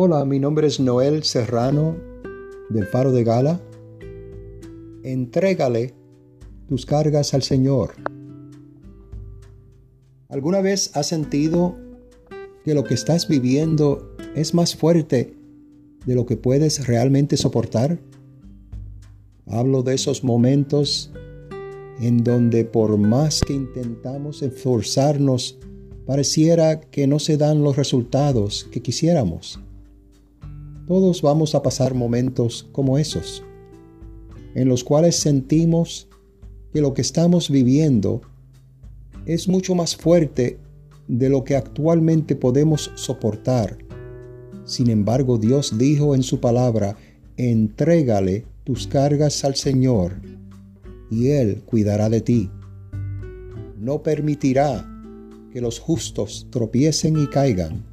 Hola, 0.00 0.24
mi 0.24 0.38
nombre 0.38 0.68
es 0.68 0.78
Noel 0.78 1.24
Serrano 1.24 1.96
del 2.68 2.86
Faro 2.86 3.10
de 3.10 3.24
Gala. 3.24 3.60
Entrégale 5.02 5.92
tus 6.68 6.86
cargas 6.86 7.34
al 7.34 7.42
Señor. 7.42 7.94
¿Alguna 10.28 10.60
vez 10.60 10.96
has 10.96 11.08
sentido 11.08 11.74
que 12.64 12.74
lo 12.74 12.84
que 12.84 12.94
estás 12.94 13.26
viviendo 13.26 14.14
es 14.36 14.54
más 14.54 14.76
fuerte 14.76 15.34
de 16.06 16.14
lo 16.14 16.26
que 16.26 16.36
puedes 16.36 16.86
realmente 16.86 17.36
soportar? 17.36 17.98
Hablo 19.46 19.82
de 19.82 19.94
esos 19.94 20.22
momentos 20.22 21.10
en 22.00 22.22
donde 22.22 22.64
por 22.64 22.96
más 22.98 23.40
que 23.40 23.54
intentamos 23.54 24.42
esforzarnos, 24.42 25.58
pareciera 26.06 26.80
que 26.82 27.08
no 27.08 27.18
se 27.18 27.36
dan 27.36 27.64
los 27.64 27.74
resultados 27.74 28.68
que 28.70 28.80
quisiéramos. 28.80 29.58
Todos 30.88 31.20
vamos 31.20 31.54
a 31.54 31.62
pasar 31.62 31.92
momentos 31.92 32.66
como 32.72 32.96
esos, 32.96 33.44
en 34.54 34.70
los 34.70 34.82
cuales 34.82 35.16
sentimos 35.16 36.08
que 36.72 36.80
lo 36.80 36.94
que 36.94 37.02
estamos 37.02 37.50
viviendo 37.50 38.22
es 39.26 39.48
mucho 39.48 39.74
más 39.74 39.94
fuerte 39.94 40.58
de 41.06 41.28
lo 41.28 41.44
que 41.44 41.56
actualmente 41.56 42.36
podemos 42.36 42.90
soportar. 42.94 43.76
Sin 44.64 44.88
embargo, 44.88 45.36
Dios 45.36 45.76
dijo 45.76 46.14
en 46.14 46.22
su 46.22 46.40
palabra, 46.40 46.96
entrégale 47.36 48.46
tus 48.64 48.86
cargas 48.86 49.44
al 49.44 49.56
Señor, 49.56 50.14
y 51.10 51.28
Él 51.32 51.60
cuidará 51.66 52.08
de 52.08 52.22
ti. 52.22 52.50
No 53.78 54.02
permitirá 54.02 54.88
que 55.52 55.60
los 55.60 55.80
justos 55.80 56.46
tropiecen 56.48 57.22
y 57.22 57.26
caigan 57.26 57.84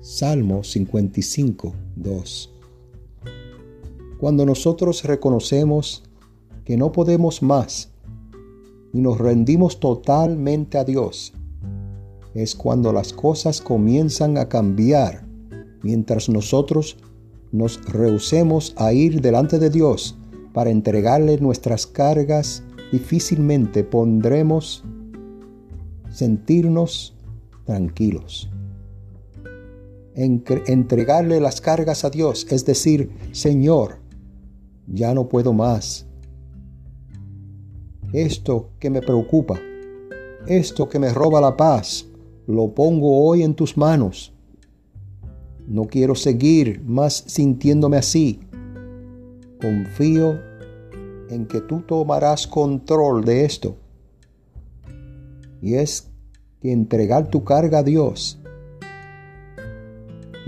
Salmo 0.00 0.64
55, 0.64 1.74
2. 2.02 2.50
Cuando 4.18 4.44
nosotros 4.44 5.04
reconocemos 5.04 6.02
que 6.64 6.76
no 6.76 6.92
podemos 6.92 7.42
más 7.42 7.90
y 8.92 9.00
nos 9.00 9.18
rendimos 9.18 9.80
totalmente 9.80 10.78
a 10.78 10.84
Dios, 10.84 11.32
es 12.34 12.54
cuando 12.54 12.92
las 12.92 13.12
cosas 13.12 13.60
comienzan 13.60 14.38
a 14.38 14.48
cambiar 14.48 15.26
mientras 15.82 16.28
nosotros 16.28 16.96
nos 17.52 17.82
rehusemos 17.84 18.74
a 18.76 18.92
ir 18.92 19.20
delante 19.20 19.58
de 19.58 19.70
Dios 19.70 20.16
para 20.52 20.70
entregarle 20.70 21.38
nuestras 21.38 21.86
cargas, 21.86 22.62
difícilmente 22.92 23.84
pondremos 23.84 24.84
sentirnos 26.10 27.14
tranquilos 27.64 28.50
entregarle 30.18 31.40
las 31.40 31.60
cargas 31.60 32.04
a 32.04 32.10
Dios, 32.10 32.46
es 32.50 32.64
decir, 32.64 33.10
Señor, 33.32 33.98
ya 34.86 35.14
no 35.14 35.28
puedo 35.28 35.52
más. 35.52 36.06
Esto 38.12 38.70
que 38.80 38.90
me 38.90 39.00
preocupa, 39.00 39.60
esto 40.46 40.88
que 40.88 40.98
me 40.98 41.12
roba 41.12 41.40
la 41.40 41.56
paz, 41.56 42.06
lo 42.46 42.74
pongo 42.74 43.24
hoy 43.24 43.42
en 43.42 43.54
tus 43.54 43.76
manos. 43.76 44.32
No 45.66 45.84
quiero 45.84 46.14
seguir 46.14 46.82
más 46.82 47.24
sintiéndome 47.26 47.98
así. 47.98 48.40
Confío 49.60 50.40
en 51.28 51.46
que 51.46 51.60
tú 51.60 51.82
tomarás 51.82 52.46
control 52.46 53.24
de 53.24 53.44
esto. 53.44 53.76
Y 55.60 55.74
es 55.74 56.10
que 56.62 56.72
entregar 56.72 57.28
tu 57.28 57.44
carga 57.44 57.80
a 57.80 57.82
Dios 57.82 58.37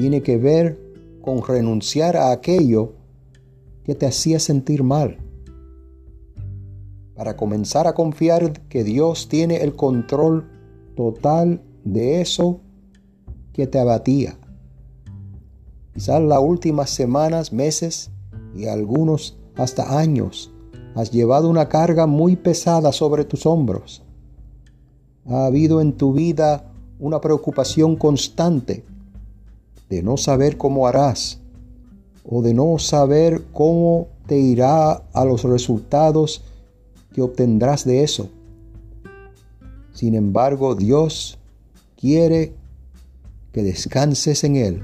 tiene 0.00 0.22
que 0.22 0.38
ver 0.38 0.80
con 1.20 1.42
renunciar 1.46 2.16
a 2.16 2.32
aquello 2.32 2.94
que 3.84 3.94
te 3.94 4.06
hacía 4.06 4.40
sentir 4.40 4.82
mal. 4.82 5.18
Para 7.14 7.36
comenzar 7.36 7.86
a 7.86 7.92
confiar 7.92 8.62
que 8.70 8.82
Dios 8.82 9.28
tiene 9.28 9.58
el 9.58 9.76
control 9.76 10.48
total 10.96 11.60
de 11.84 12.22
eso 12.22 12.62
que 13.52 13.66
te 13.66 13.78
abatía. 13.78 14.38
Quizás 15.92 16.22
las 16.22 16.40
últimas 16.40 16.88
semanas, 16.88 17.52
meses 17.52 18.10
y 18.56 18.68
algunos 18.68 19.36
hasta 19.54 19.98
años 19.98 20.50
has 20.94 21.10
llevado 21.10 21.46
una 21.50 21.68
carga 21.68 22.06
muy 22.06 22.36
pesada 22.36 22.90
sobre 22.92 23.26
tus 23.26 23.44
hombros. 23.44 24.02
Ha 25.26 25.44
habido 25.44 25.82
en 25.82 25.92
tu 25.92 26.14
vida 26.14 26.72
una 26.98 27.20
preocupación 27.20 27.96
constante 27.96 28.86
de 29.90 30.02
no 30.02 30.16
saber 30.16 30.56
cómo 30.56 30.86
harás 30.86 31.40
o 32.24 32.42
de 32.42 32.54
no 32.54 32.78
saber 32.78 33.42
cómo 33.52 34.08
te 34.26 34.38
irá 34.38 34.92
a 35.12 35.24
los 35.24 35.42
resultados 35.42 36.42
que 37.12 37.22
obtendrás 37.22 37.84
de 37.84 38.04
eso. 38.04 38.30
Sin 39.92 40.14
embargo, 40.14 40.76
Dios 40.76 41.38
quiere 41.96 42.54
que 43.52 43.64
descanses 43.64 44.44
en 44.44 44.56
Él. 44.56 44.82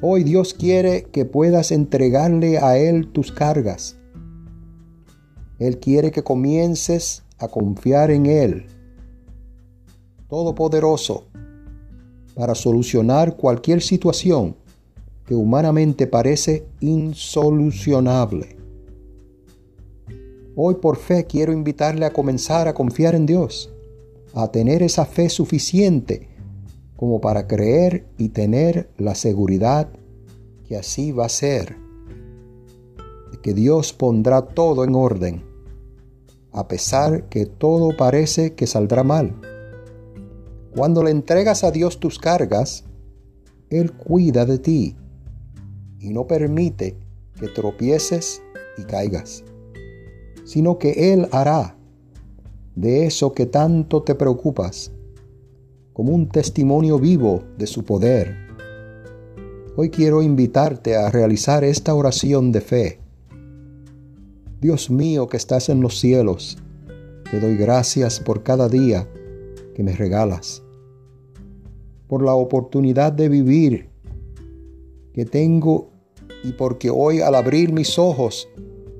Hoy 0.00 0.24
Dios 0.24 0.52
quiere 0.54 1.04
que 1.04 1.24
puedas 1.24 1.70
entregarle 1.70 2.58
a 2.58 2.76
Él 2.76 3.12
tus 3.12 3.30
cargas. 3.30 3.96
Él 5.60 5.78
quiere 5.78 6.10
que 6.10 6.24
comiences 6.24 7.22
a 7.38 7.46
confiar 7.46 8.10
en 8.10 8.26
Él. 8.26 8.66
Todopoderoso, 10.28 11.28
para 12.34 12.54
solucionar 12.54 13.36
cualquier 13.36 13.82
situación 13.82 14.56
que 15.26 15.34
humanamente 15.34 16.06
parece 16.06 16.66
insolucionable. 16.80 18.56
Hoy 20.56 20.74
por 20.76 20.96
fe 20.96 21.24
quiero 21.24 21.52
invitarle 21.52 22.04
a 22.04 22.12
comenzar 22.12 22.68
a 22.68 22.74
confiar 22.74 23.14
en 23.14 23.26
Dios, 23.26 23.72
a 24.34 24.48
tener 24.48 24.82
esa 24.82 25.06
fe 25.06 25.28
suficiente 25.28 26.28
como 26.96 27.20
para 27.20 27.46
creer 27.46 28.06
y 28.18 28.28
tener 28.28 28.90
la 28.98 29.14
seguridad 29.14 29.88
que 30.66 30.76
así 30.76 31.12
va 31.12 31.26
a 31.26 31.30
ser, 31.30 31.76
que 33.42 33.54
Dios 33.54 33.92
pondrá 33.92 34.42
todo 34.42 34.84
en 34.84 34.94
orden, 34.94 35.42
a 36.52 36.68
pesar 36.68 37.28
que 37.28 37.44
todo 37.44 37.96
parece 37.96 38.54
que 38.54 38.66
saldrá 38.66 39.02
mal. 39.02 39.34
Cuando 40.74 41.02
le 41.02 41.10
entregas 41.10 41.64
a 41.64 41.70
Dios 41.70 42.00
tus 42.00 42.18
cargas, 42.18 42.84
Él 43.68 43.92
cuida 43.92 44.46
de 44.46 44.58
ti 44.58 44.96
y 46.00 46.08
no 46.08 46.26
permite 46.26 46.96
que 47.38 47.48
tropieces 47.48 48.42
y 48.78 48.84
caigas, 48.84 49.44
sino 50.44 50.78
que 50.78 51.12
Él 51.12 51.28
hará 51.30 51.76
de 52.74 53.04
eso 53.04 53.32
que 53.32 53.44
tanto 53.44 54.02
te 54.02 54.14
preocupas 54.14 54.92
como 55.92 56.14
un 56.14 56.28
testimonio 56.30 56.98
vivo 56.98 57.44
de 57.58 57.66
su 57.66 57.84
poder. 57.84 58.34
Hoy 59.76 59.90
quiero 59.90 60.22
invitarte 60.22 60.96
a 60.96 61.10
realizar 61.10 61.64
esta 61.64 61.94
oración 61.94 62.50
de 62.50 62.60
fe. 62.62 62.98
Dios 64.62 64.88
mío 64.88 65.28
que 65.28 65.36
estás 65.36 65.68
en 65.68 65.82
los 65.82 66.00
cielos, 66.00 66.56
te 67.30 67.40
doy 67.40 67.56
gracias 67.56 68.20
por 68.20 68.42
cada 68.42 68.70
día 68.70 69.06
que 69.74 69.82
me 69.82 69.92
regalas, 69.94 70.62
por 72.06 72.22
la 72.24 72.34
oportunidad 72.34 73.12
de 73.12 73.28
vivir 73.28 73.88
que 75.12 75.24
tengo 75.24 75.90
y 76.44 76.52
porque 76.52 76.90
hoy 76.90 77.20
al 77.20 77.34
abrir 77.34 77.72
mis 77.72 77.98
ojos 77.98 78.48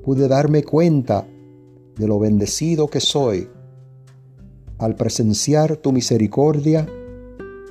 pude 0.03 0.27
darme 0.27 0.63
cuenta 0.63 1.27
de 1.97 2.07
lo 2.07 2.19
bendecido 2.19 2.87
que 2.87 2.99
soy 2.99 3.47
al 4.77 4.95
presenciar 4.95 5.77
tu 5.77 5.91
misericordia 5.91 6.87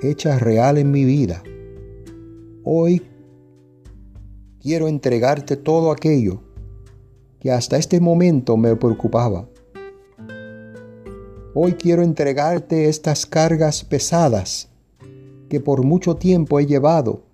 hecha 0.01 0.39
real 0.39 0.79
en 0.79 0.91
mi 0.91 1.05
vida. 1.05 1.43
Hoy 2.65 3.03
quiero 4.61 4.89
entregarte 4.89 5.57
todo 5.57 5.91
aquello 5.91 6.43
que 7.41 7.51
hasta 7.51 7.77
este 7.77 8.01
momento 8.01 8.57
me 8.57 8.77
preocupaba 8.77 9.49
Hoy 11.55 11.75
quiero 11.75 12.03
entregarte 12.03 12.89
estas 12.89 13.27
cargas 13.27 13.85
pesadas 13.85 14.71
que 15.51 15.61
por 15.61 15.85
mucho 15.85 16.17
tiempo 16.17 16.59
he 16.59 16.65
llevado 16.65 17.25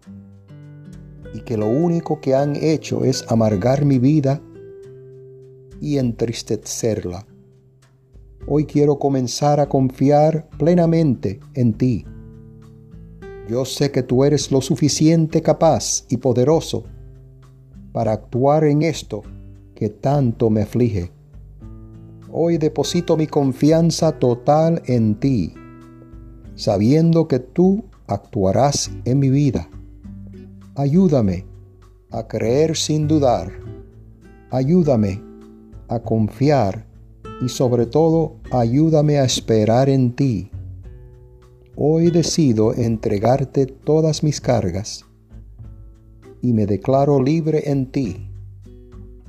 y 1.33 1.43
que 1.43 1.57
lo 1.57 1.69
único 1.69 2.21
que 2.21 2.35
han 2.35 2.57
hecho 2.57 3.05
es 3.05 3.25
amargar 3.29 3.85
mi 3.85 4.01
vida 4.01 4.43
y 5.81 5.99
entristecerla. 5.99 7.29
Hoy 8.49 8.65
quiero 8.65 8.99
comenzar 8.99 9.61
a 9.61 9.69
confiar 9.69 10.49
plenamente 10.59 11.39
en 11.55 11.75
ti. 11.75 12.05
Yo 13.49 13.65
sé 13.65 13.93
que 13.93 14.03
tú 14.03 14.25
eres 14.25 14.51
lo 14.51 14.61
suficiente 14.61 15.43
capaz 15.43 16.07
y 16.09 16.17
poderoso 16.17 16.83
para 17.93 18.15
actuar 18.15 18.65
en 18.65 18.83
esto 18.83 19.23
que 19.77 19.91
tanto 19.91 20.51
me 20.51 20.63
aflige. 20.63 21.13
Hoy 22.31 22.59
deposito 22.59 23.17
mi 23.17 23.27
confianza 23.27 24.19
total 24.19 24.83
en 24.85 25.15
ti, 25.15 25.55
sabiendo 26.57 27.27
que 27.27 27.39
tú 27.39 27.85
actuarás 28.07 28.91
en 29.07 29.19
mi 29.19 29.31
vida. 29.31 29.71
Ayúdame 30.75 31.47
a 32.11 32.29
creer 32.29 32.77
sin 32.77 33.09
dudar. 33.09 33.51
Ayúdame 34.51 35.23
a 35.89 36.01
confiar 36.01 36.87
y 37.41 37.49
sobre 37.49 37.87
todo 37.87 38.37
ayúdame 38.51 39.19
a 39.19 39.25
esperar 39.25 39.89
en 39.89 40.15
ti. 40.15 40.51
Hoy 41.77 42.11
decido 42.11 42.75
entregarte 42.75 43.65
todas 43.65 44.23
mis 44.23 44.41
cargas 44.41 45.07
y 46.43 46.53
me 46.53 46.67
declaro 46.67 47.23
libre 47.23 47.71
en 47.71 47.91
ti. 47.91 48.31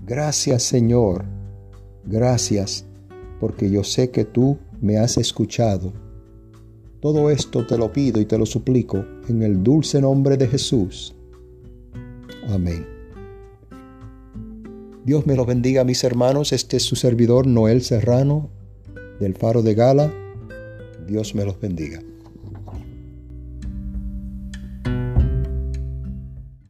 Gracias 0.06 0.64
Señor, 0.64 1.24
gracias 2.04 2.89
porque 3.40 3.70
yo 3.70 3.84
sé 3.84 4.12
que 4.12 4.26
tú 4.26 4.58
me 4.82 4.98
has 4.98 5.18
escuchado. 5.18 5.94
Todo 7.02 7.30
esto 7.30 7.66
te 7.66 7.78
lo 7.78 7.94
pido 7.94 8.20
y 8.20 8.26
te 8.26 8.38
lo 8.38 8.46
suplico 8.46 9.06
en 9.28 9.42
el 9.42 9.64
dulce 9.64 10.02
nombre 10.02 10.38
de 10.38 10.48
Jesús. 10.48 11.16
Amén. 12.50 12.86
Dios 15.06 15.26
me 15.26 15.36
los 15.36 15.48
bendiga 15.48 15.84
mis 15.84 16.04
hermanos. 16.04 16.52
Este 16.52 16.78
es 16.78 16.84
su 16.84 16.96
servidor 16.96 17.48
Noel 17.48 17.82
Serrano 17.82 18.50
del 19.20 19.36
Faro 19.36 19.62
de 19.62 19.76
Gala. 19.76 20.14
Dios 21.08 21.34
me 21.36 21.46
los 21.46 21.60
bendiga. 21.60 22.02